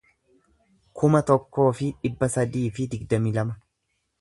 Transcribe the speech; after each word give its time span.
kuma 1.01 1.21
tokkoo 1.27 1.67
fi 1.81 1.91
dhibba 2.07 2.31
sadii 2.39 2.65
fi 2.79 2.89
digdamii 2.95 3.35
lama 3.41 3.61